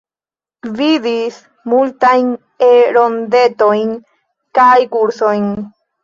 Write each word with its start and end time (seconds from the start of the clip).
Gvidis 0.67 1.35
multajn 1.73 2.31
E-rondetojn 2.67 3.91
kaj 4.61 4.79
kursojn. 4.97 5.45